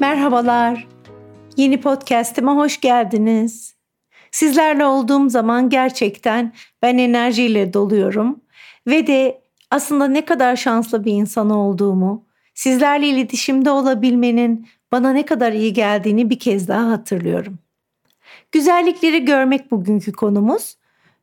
[0.00, 0.88] Merhabalar.
[1.56, 3.74] Yeni podcast'ime hoş geldiniz.
[4.30, 6.52] Sizlerle olduğum zaman gerçekten
[6.82, 8.40] ben enerjiyle doluyorum
[8.86, 15.52] ve de aslında ne kadar şanslı bir insan olduğumu, sizlerle iletişimde olabilmenin bana ne kadar
[15.52, 17.58] iyi geldiğini bir kez daha hatırlıyorum.
[18.52, 20.76] Güzellikleri görmek bugünkü konumuz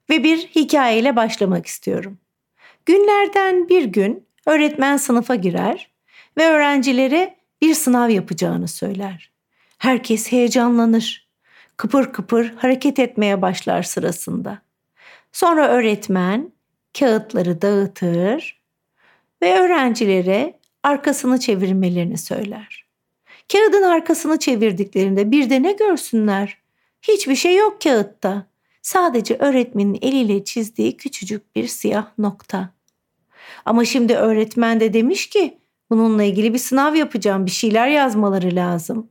[0.10, 2.18] ve bir hikayeyle başlamak istiyorum.
[2.86, 5.92] Günlerden bir gün öğretmen sınıfa girer
[6.38, 9.32] ve öğrencilere bir sınav yapacağını söyler.
[9.78, 11.28] Herkes heyecanlanır.
[11.78, 14.62] Kıpır kıpır hareket etmeye başlar sırasında.
[15.32, 16.52] Sonra öğretmen
[17.00, 18.62] kağıtları dağıtır
[19.42, 22.88] ve öğrencilere arkasını çevirmelerini söyler.
[23.52, 26.58] Kağıdın arkasını çevirdiklerinde bir de ne görsünler?
[27.02, 28.46] Hiçbir şey yok kağıtta.
[28.82, 32.77] Sadece öğretmenin eliyle çizdiği küçücük bir siyah nokta.
[33.66, 35.58] Ama şimdi öğretmen de demiş ki
[35.90, 39.10] bununla ilgili bir sınav yapacağım, bir şeyler yazmaları lazım.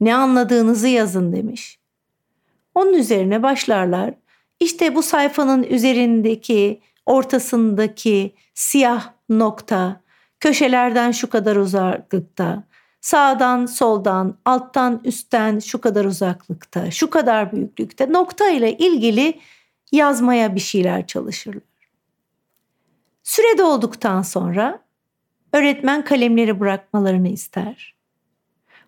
[0.00, 1.78] Ne anladığınızı yazın demiş.
[2.74, 4.14] Onun üzerine başlarlar.
[4.60, 10.00] İşte bu sayfanın üzerindeki, ortasındaki siyah nokta
[10.40, 12.64] köşelerden şu kadar uzaklıkta,
[13.00, 19.40] sağdan soldan, alttan üstten şu kadar uzaklıkta, şu kadar büyüklükte nokta ile ilgili
[19.92, 21.77] yazmaya bir şeyler çalışırlar.
[23.28, 24.80] Süre dolduktan sonra
[25.52, 27.94] öğretmen kalemleri bırakmalarını ister.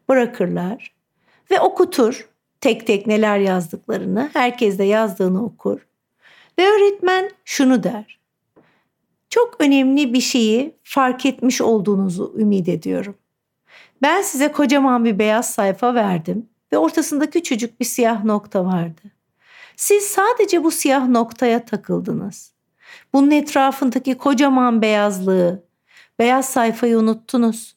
[0.09, 0.95] Bırakırlar
[1.51, 2.29] ve okutur
[2.61, 5.87] tek tek neler yazdıklarını, herkes de yazdığını okur.
[6.59, 8.19] Ve öğretmen şunu der.
[9.31, 13.15] Çok önemli bir şeyi fark etmiş olduğunuzu ümit ediyorum.
[14.03, 19.03] Ben size kocaman bir beyaz sayfa verdim ve ortasında küçücük bir siyah nokta vardı.
[19.77, 22.60] Siz sadece bu siyah noktaya takıldınız.
[23.13, 25.65] Bunun etrafındaki kocaman beyazlığı,
[26.19, 27.77] beyaz sayfayı unuttunuz.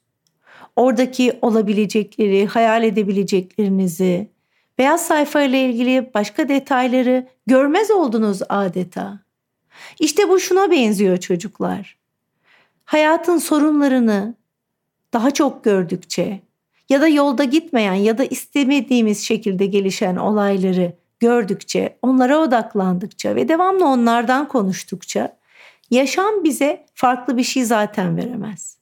[0.75, 4.29] Oradaki olabilecekleri, hayal edebileceklerinizi,
[4.77, 9.19] beyaz sayfa ile ilgili başka detayları görmez oldunuz adeta.
[9.99, 11.97] İşte bu şuna benziyor çocuklar.
[12.85, 14.35] Hayatın sorunlarını
[15.13, 16.41] daha çok gördükçe
[16.89, 23.85] ya da yolda gitmeyen ya da istemediğimiz şekilde gelişen olayları gördükçe, onlara odaklandıkça ve devamlı
[23.85, 25.37] onlardan konuştukça
[25.91, 28.77] yaşam bize farklı bir şey zaten veremez.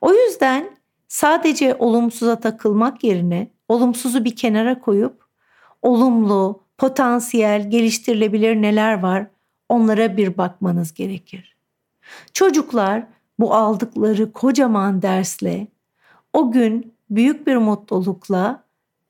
[0.00, 0.70] O yüzden
[1.08, 5.24] sadece olumsuza takılmak yerine olumsuzu bir kenara koyup
[5.82, 9.26] olumlu, potansiyel, geliştirilebilir neler var
[9.68, 11.56] onlara bir bakmanız gerekir.
[12.32, 13.06] Çocuklar
[13.38, 15.66] bu aldıkları kocaman dersle
[16.32, 18.64] o gün büyük bir mutlulukla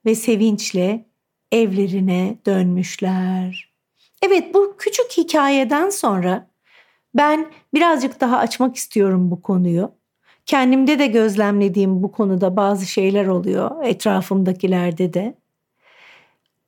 [0.04, 1.09] ve sevinçle
[1.53, 3.71] evlerine dönmüşler.
[4.22, 6.50] Evet bu küçük hikayeden sonra
[7.15, 9.93] ben birazcık daha açmak istiyorum bu konuyu.
[10.47, 15.34] Kendimde de gözlemlediğim bu konuda bazı şeyler oluyor etrafımdakilerde de.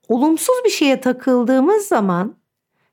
[0.09, 2.43] Olumsuz bir şeye takıldığımız zaman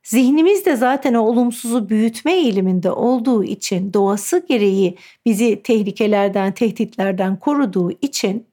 [0.03, 7.91] Zihnimiz de zaten o olumsuzu büyütme eğiliminde olduğu için doğası gereği bizi tehlikelerden, tehditlerden koruduğu
[7.91, 8.47] için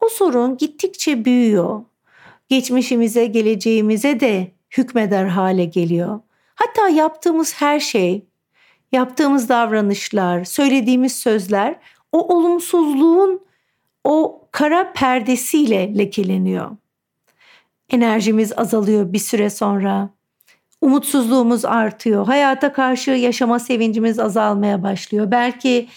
[0.00, 1.80] o sorun gittikçe büyüyor.
[2.48, 6.20] Geçmişimize, geleceğimize de hükmeder hale geliyor.
[6.54, 8.26] Hatta yaptığımız her şey,
[8.92, 11.76] yaptığımız davranışlar, söylediğimiz sözler
[12.12, 13.40] o olumsuzluğun
[14.04, 16.70] o kara perdesiyle lekeleniyor.
[17.90, 20.10] Enerjimiz azalıyor bir süre sonra
[20.80, 22.26] umutsuzluğumuz artıyor.
[22.26, 25.30] Hayata karşı yaşama sevincimiz azalmaya başlıyor.
[25.30, 25.88] Belki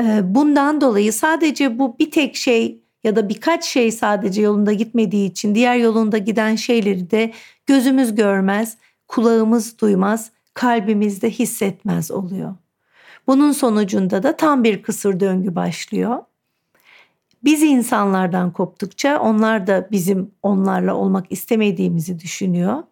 [0.00, 5.30] e, bundan dolayı sadece bu bir tek şey ya da birkaç şey sadece yolunda gitmediği
[5.30, 7.32] için diğer yolunda giden şeyleri de
[7.66, 8.76] gözümüz görmez,
[9.08, 12.54] kulağımız duymaz, kalbimiz de hissetmez oluyor.
[13.26, 16.18] Bunun sonucunda da tam bir kısır döngü başlıyor.
[17.44, 22.82] Biz insanlardan koptukça onlar da bizim onlarla olmak istemediğimizi düşünüyor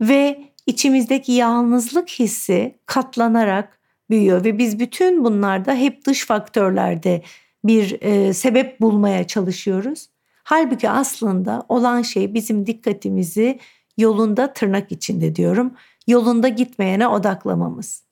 [0.00, 3.78] ve içimizdeki yalnızlık hissi katlanarak
[4.10, 7.22] büyüyor ve biz bütün bunlarda hep dış faktörlerde
[7.66, 10.08] bir e, sebep bulmaya çalışıyoruz.
[10.44, 13.58] Halbuki aslında olan şey bizim dikkatimizi
[13.96, 15.74] yolunda tırnak içinde diyorum,
[16.06, 18.02] yolunda gitmeyene odaklamamız.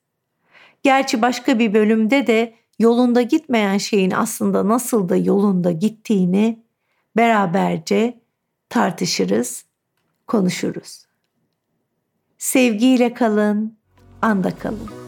[0.83, 6.63] Gerçi başka bir bölümde de yolunda gitmeyen şeyin aslında nasıl da yolunda gittiğini
[7.17, 8.19] beraberce
[8.69, 9.65] tartışırız,
[10.27, 11.05] konuşuruz.
[12.37, 13.77] Sevgiyle kalın,
[14.21, 15.04] anda kalın.